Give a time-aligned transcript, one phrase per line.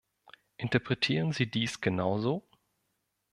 [0.57, 2.41] Interpretieren Sie dies genauso?